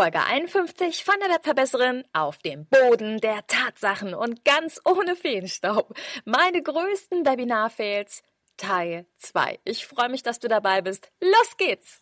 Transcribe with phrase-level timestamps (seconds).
[0.00, 5.94] Folge 51 von der Webverbesserin auf dem Boden der Tatsachen und ganz ohne Feenstaub.
[6.24, 8.22] Meine größten Webinar-Fails
[8.56, 9.58] Teil 2.
[9.64, 11.10] Ich freue mich, dass du dabei bist.
[11.20, 12.00] Los geht's!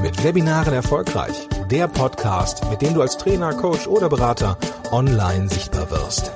[0.00, 1.48] Mit Webinaren erfolgreich.
[1.70, 4.56] Der Podcast, mit dem du als Trainer, Coach oder Berater
[4.90, 6.35] online sichtbar wirst.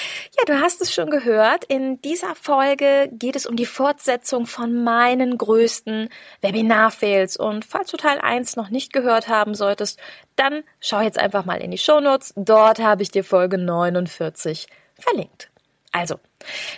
[0.37, 1.65] Ja, du hast es schon gehört.
[1.65, 6.09] In dieser Folge geht es um die Fortsetzung von meinen größten
[6.39, 7.35] Webinar-Fails.
[7.35, 9.99] Und falls du Teil 1 noch nicht gehört haben solltest,
[10.37, 12.33] dann schau jetzt einfach mal in die Shownotes.
[12.37, 15.51] Dort habe ich dir Folge 49 verlinkt.
[15.91, 16.15] Also,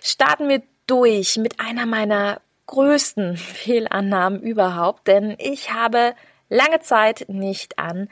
[0.02, 6.16] starten wir durch mit einer meiner größten Fehlannahmen überhaupt, denn ich habe
[6.50, 8.09] lange Zeit nicht an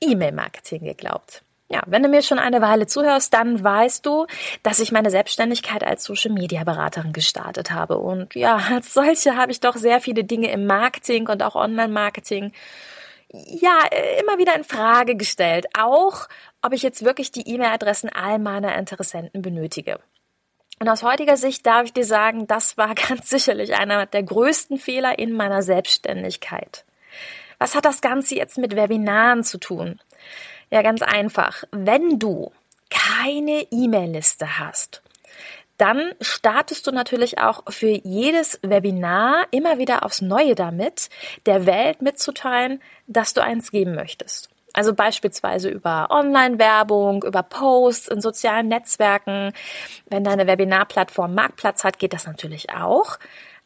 [0.00, 1.42] E-Mail-Marketing geglaubt.
[1.70, 4.26] Ja, wenn du mir schon eine Weile zuhörst, dann weißt du,
[4.62, 7.98] dass ich meine Selbstständigkeit als Social Media Beraterin gestartet habe.
[7.98, 12.52] Und ja, als solche habe ich doch sehr viele Dinge im Marketing und auch Online-Marketing
[13.34, 13.80] ja,
[14.20, 15.66] immer wieder in Frage gestellt.
[15.76, 16.28] Auch,
[16.62, 19.98] ob ich jetzt wirklich die E-Mail-Adressen all meiner Interessenten benötige.
[20.80, 24.78] Und aus heutiger Sicht darf ich dir sagen, das war ganz sicherlich einer der größten
[24.78, 26.84] Fehler in meiner Selbstständigkeit.
[27.58, 30.00] Was hat das Ganze jetzt mit Webinaren zu tun?
[30.74, 31.62] Ja, ganz einfach.
[31.70, 32.50] Wenn du
[32.90, 35.02] keine E-Mail-Liste hast,
[35.78, 41.10] dann startest du natürlich auch für jedes Webinar immer wieder aufs Neue damit,
[41.46, 44.48] der Welt mitzuteilen, dass du eins geben möchtest.
[44.72, 49.52] Also beispielsweise über Online-Werbung, über Posts in sozialen Netzwerken.
[50.10, 53.20] Wenn deine Webinarplattform Marktplatz hat, geht das natürlich auch.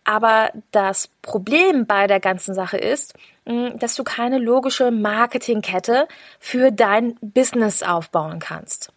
[0.08, 3.12] Aber das Problem bei der ganzen Sache ist,
[3.44, 6.08] dass du keine logische Marketingkette
[6.40, 8.90] für dein Business aufbauen kannst.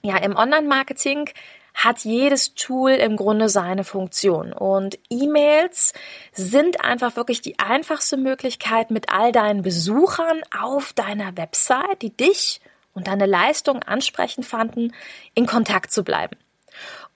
[0.00, 1.28] Ja, im Online-Marketing
[1.74, 4.52] hat jedes Tool im Grunde seine Funktion.
[4.52, 5.92] Und E-Mails
[6.32, 12.60] sind einfach wirklich die einfachste Möglichkeit, mit all deinen Besuchern auf deiner Website, die dich
[12.94, 14.94] und deine Leistung ansprechend fanden,
[15.34, 16.36] in Kontakt zu bleiben.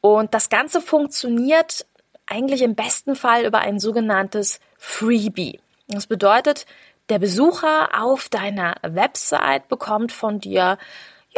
[0.01, 1.87] Und das Ganze funktioniert
[2.33, 5.61] eigentlich im besten Fall über ein sogenanntes Freebie.
[5.89, 6.67] Das bedeutet,
[7.09, 10.79] der Besucher auf deiner Website bekommt von dir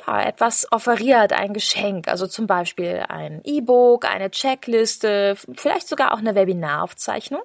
[0.07, 6.19] ja, etwas offeriert, ein Geschenk, also zum Beispiel ein E-Book, eine Checkliste, vielleicht sogar auch
[6.19, 7.45] eine Webinaraufzeichnung.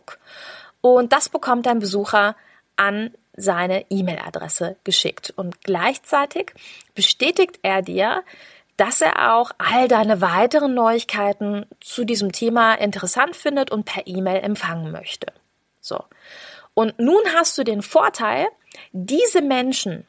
[0.82, 2.36] Und das bekommt dein Besucher
[2.76, 5.34] an seine E-Mail-Adresse geschickt.
[5.36, 6.54] Und gleichzeitig
[6.96, 8.24] bestätigt er dir,
[8.80, 14.42] dass er auch all deine weiteren Neuigkeiten zu diesem Thema interessant findet und per E-Mail
[14.42, 15.28] empfangen möchte.
[15.82, 16.06] So.
[16.74, 18.48] Und nun hast du den Vorteil,
[18.94, 20.08] diese Menschen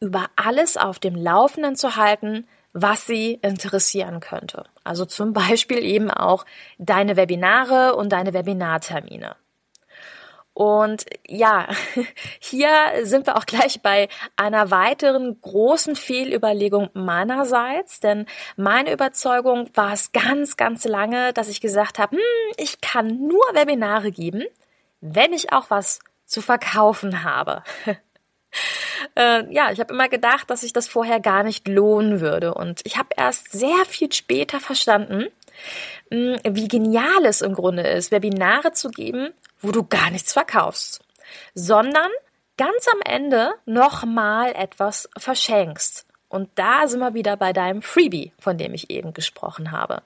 [0.00, 4.64] über alles auf dem Laufenden zu halten, was sie interessieren könnte.
[4.82, 6.44] Also zum Beispiel eben auch
[6.78, 9.36] deine Webinare und deine Webinartermine.
[10.54, 11.68] Und ja,
[12.40, 12.70] hier
[13.02, 18.26] sind wir auch gleich bei einer weiteren großen Fehlüberlegung meinerseits, denn
[18.56, 23.44] meine Überzeugung war es ganz, ganz lange, dass ich gesagt habe, hm, ich kann nur
[23.54, 24.44] Webinare geben,
[25.00, 27.62] wenn ich auch was zu verkaufen habe.
[29.16, 32.54] äh, ja, ich habe immer gedacht, dass sich das vorher gar nicht lohnen würde.
[32.54, 35.28] Und ich habe erst sehr viel später verstanden,
[36.10, 39.30] hm, wie genial es im Grunde ist, Webinare zu geben,
[39.62, 41.00] wo du gar nichts verkaufst,
[41.54, 42.10] sondern
[42.56, 46.06] ganz am Ende nochmal etwas verschenkst.
[46.28, 50.02] Und da sind wir wieder bei deinem Freebie, von dem ich eben gesprochen habe.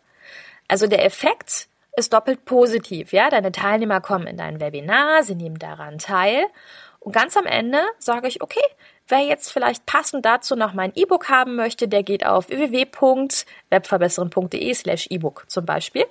[0.69, 3.31] Also der Effekt ist doppelt positiv, ja.
[3.31, 6.47] Deine Teilnehmer kommen in dein Webinar, sie nehmen daran teil.
[7.00, 8.65] Und ganz am Ende sage ich, okay,
[9.09, 15.07] wer jetzt vielleicht passend dazu noch mein E-Book haben möchte, der geht auf www.webverbesseren.de slash
[15.10, 16.07] E-Book zum Beispiel.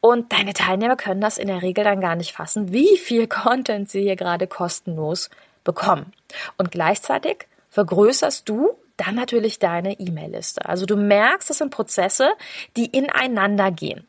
[0.00, 3.90] Und deine Teilnehmer können das in der Regel dann gar nicht fassen, wie viel Content
[3.90, 5.30] sie hier gerade kostenlos
[5.64, 6.12] bekommen.
[6.56, 10.64] Und gleichzeitig vergrößerst du dann natürlich deine E-Mail-Liste.
[10.64, 12.30] Also du merkst, das sind Prozesse,
[12.76, 14.06] die ineinander gehen.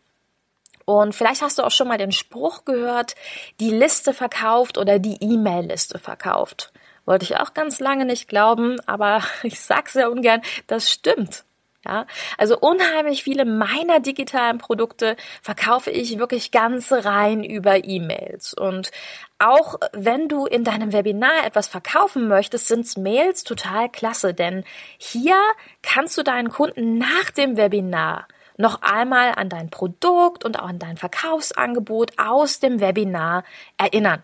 [0.86, 3.16] Und vielleicht hast du auch schon mal den Spruch gehört,
[3.60, 6.72] die Liste verkauft oder die E-Mail-Liste verkauft.
[7.04, 11.44] Wollte ich auch ganz lange nicht glauben, aber ich sag's sehr ungern, das stimmt.
[11.88, 12.06] Ja,
[12.38, 18.54] also unheimlich viele meiner digitalen Produkte verkaufe ich wirklich ganz rein über E-Mails.
[18.54, 18.92] Und
[19.40, 24.66] auch wenn du in deinem Webinar etwas verkaufen möchtest, sind Mails total klasse, denn
[24.98, 25.38] hier
[25.82, 30.80] kannst du deinen Kunden nach dem Webinar noch einmal an dein Produkt und auch an
[30.80, 33.46] dein Verkaufsangebot aus dem Webinar
[33.78, 34.24] erinnern.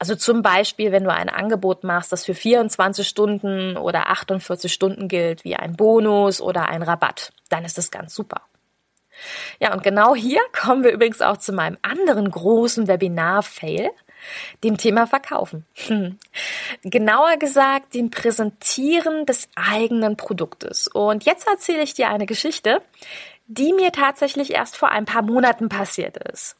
[0.00, 5.08] Also zum Beispiel, wenn du ein Angebot machst, das für 24 Stunden oder 48 Stunden
[5.08, 8.40] gilt, wie ein Bonus oder ein Rabatt, dann ist das ganz super.
[9.60, 13.90] Ja, und genau hier kommen wir übrigens auch zu meinem anderen großen Webinar-Fail,
[14.64, 15.66] dem Thema Verkaufen.
[15.86, 16.18] Hm.
[16.82, 20.88] Genauer gesagt, dem Präsentieren des eigenen Produktes.
[20.88, 22.80] Und jetzt erzähle ich dir eine Geschichte,
[23.48, 26.56] die mir tatsächlich erst vor ein paar Monaten passiert ist.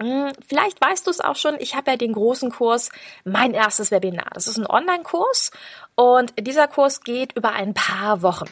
[0.00, 2.90] Hm, vielleicht weißt du es auch schon, ich habe ja den großen Kurs
[3.24, 4.30] Mein erstes Webinar.
[4.32, 5.50] Das ist ein Online-Kurs
[5.96, 8.48] und dieser Kurs geht über ein paar Wochen.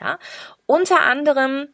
[0.00, 0.18] Ja?
[0.66, 1.68] Unter anderem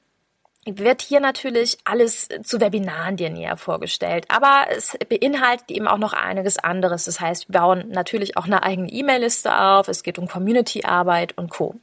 [0.67, 6.15] wird hier natürlich alles zu Webinaren dir näher vorgestellt, aber es beinhaltet eben auch noch
[6.15, 7.05] einiges anderes.
[7.05, 11.51] Das heißt, wir bauen natürlich auch eine eigene E-Mail-Liste auf, es geht um Community-Arbeit und
[11.51, 11.75] Co.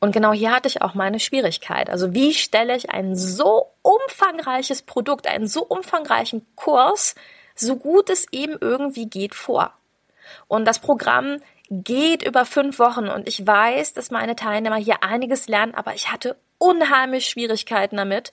[0.00, 1.90] Und genau hier hatte ich auch meine Schwierigkeit.
[1.90, 7.14] Also wie stelle ich ein so umfangreiches Produkt, einen so umfangreichen Kurs,
[7.54, 9.72] so gut es eben irgendwie geht, vor?
[10.46, 11.38] Und das Programm
[11.70, 16.10] geht über fünf Wochen und ich weiß, dass meine Teilnehmer hier einiges lernen, aber ich
[16.12, 18.32] hatte unheimlich Schwierigkeiten damit,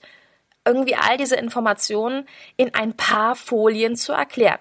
[0.64, 2.26] irgendwie all diese Informationen
[2.56, 4.58] in ein paar Folien zu erklären.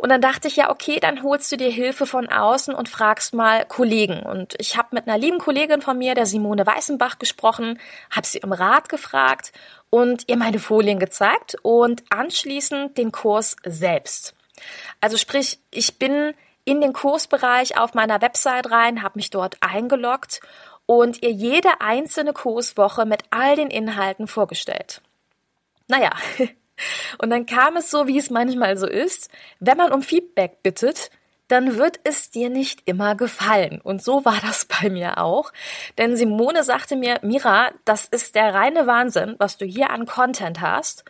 [0.00, 3.34] Und dann dachte ich ja, okay, dann holst du dir Hilfe von außen und fragst
[3.34, 4.20] mal Kollegen.
[4.20, 7.78] Und ich habe mit einer lieben Kollegin von mir, der Simone Weißenbach, gesprochen,
[8.10, 9.52] habe sie im Rat gefragt
[9.90, 14.34] und ihr meine Folien gezeigt und anschließend den Kurs selbst.
[15.02, 16.32] Also sprich, ich bin
[16.64, 20.40] in den Kursbereich auf meiner Website rein, habe mich dort eingeloggt
[20.86, 25.02] und ihr jede einzelne Kurswoche mit all den Inhalten vorgestellt.
[25.88, 26.12] Naja,
[27.18, 31.10] Und dann kam es so, wie es manchmal so ist, wenn man um Feedback bittet,
[31.50, 33.80] dann wird es dir nicht immer gefallen.
[33.80, 35.52] Und so war das bei mir auch.
[35.98, 40.60] Denn Simone sagte mir, Mira, das ist der reine Wahnsinn, was du hier an Content
[40.60, 41.04] hast.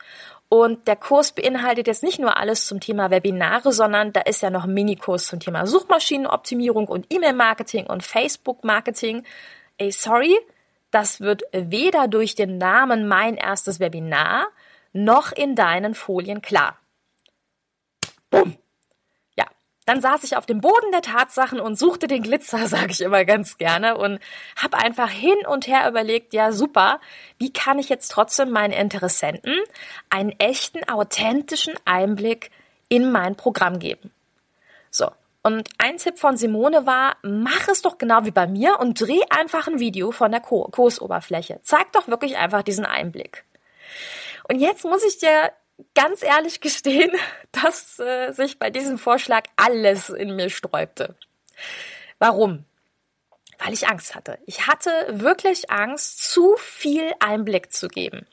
[0.48, 4.50] Und der Kurs beinhaltet jetzt nicht nur alles zum Thema Webinare, sondern da ist ja
[4.50, 9.22] noch ein Minikurs zum Thema Suchmaschinenoptimierung und E-Mail-Marketing und Facebook-Marketing.
[9.78, 10.36] Ey, sorry,
[10.90, 14.48] das wird weder durch den Namen mein erstes Webinar
[14.92, 16.78] noch in deinen Folien klar.
[18.30, 18.56] Bumm.
[19.36, 19.46] Ja,
[19.86, 23.24] dann saß ich auf dem Boden der Tatsachen und suchte den Glitzer, sage ich immer
[23.24, 24.20] ganz gerne, und
[24.56, 27.00] habe einfach hin und her überlegt, ja super,
[27.38, 29.58] wie kann ich jetzt trotzdem meinen Interessenten
[30.08, 32.50] einen echten, authentischen Einblick
[32.88, 34.10] in mein Programm geben.
[34.90, 35.10] So,
[35.42, 39.20] und ein Tipp von Simone war, mach es doch genau wie bei mir und dreh
[39.30, 41.60] einfach ein Video von der Kursoberfläche.
[41.62, 43.44] Zeig doch wirklich einfach diesen Einblick.
[44.50, 45.52] Und jetzt muss ich dir
[45.94, 47.12] ganz ehrlich gestehen,
[47.52, 51.14] dass äh, sich bei diesem Vorschlag alles in mir sträubte.
[52.18, 52.64] Warum?
[53.58, 54.38] Weil ich Angst hatte.
[54.46, 58.26] Ich hatte wirklich Angst, zu viel Einblick zu geben.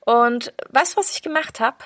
[0.00, 1.78] Und weißt was ich gemacht habe?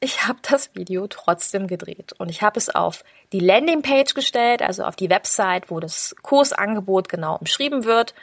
[0.00, 4.84] Ich habe das Video trotzdem gedreht und ich habe es auf die Landingpage gestellt, also
[4.84, 8.14] auf die Website, wo das Kursangebot genau umschrieben wird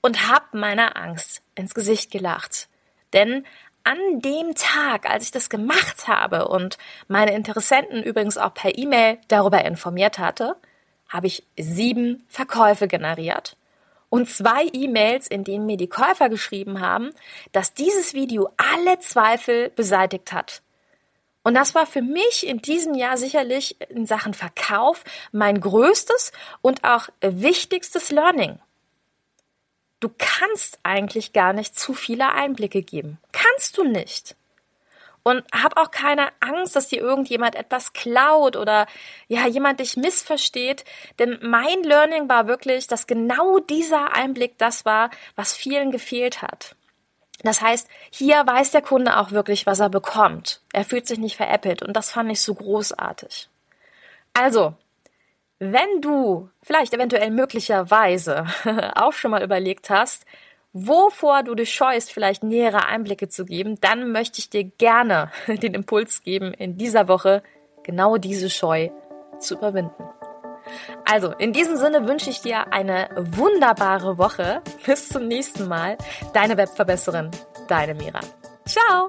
[0.00, 2.68] und habe meiner Angst ins Gesicht gelacht.
[3.12, 3.44] Denn
[3.84, 9.18] an dem Tag, als ich das gemacht habe und meine Interessenten übrigens auch per E-Mail
[9.28, 10.56] darüber informiert hatte,
[11.08, 13.56] habe ich sieben Verkäufe generiert
[14.08, 17.10] und zwei E-Mails, in denen mir die Käufer geschrieben haben,
[17.52, 20.62] dass dieses Video alle Zweifel beseitigt hat.
[21.42, 26.32] Und das war für mich in diesem Jahr sicherlich in Sachen Verkauf mein größtes
[26.62, 28.60] und auch wichtigstes Learning.
[30.04, 33.16] Du kannst eigentlich gar nicht zu viele Einblicke geben.
[33.32, 34.36] Kannst du nicht.
[35.22, 38.86] Und hab auch keine Angst, dass dir irgendjemand etwas klaut oder
[39.28, 40.84] ja, jemand dich missversteht.
[41.18, 46.76] Denn mein Learning war wirklich, dass genau dieser Einblick das war, was vielen gefehlt hat.
[47.42, 50.60] Das heißt, hier weiß der Kunde auch wirklich, was er bekommt.
[50.74, 53.48] Er fühlt sich nicht veräppelt und das fand ich so großartig.
[54.34, 54.74] Also,
[55.72, 58.46] wenn du vielleicht eventuell möglicherweise
[58.94, 60.24] auch schon mal überlegt hast,
[60.72, 65.74] wovor du dich scheust, vielleicht nähere Einblicke zu geben, dann möchte ich dir gerne den
[65.74, 67.42] Impuls geben, in dieser Woche
[67.82, 68.90] genau diese Scheu
[69.38, 70.04] zu überwinden.
[71.04, 74.62] Also, in diesem Sinne wünsche ich dir eine wunderbare Woche.
[74.86, 75.98] Bis zum nächsten Mal.
[76.32, 77.30] Deine Webverbesserin,
[77.68, 78.20] deine Mira.
[78.66, 79.08] Ciao!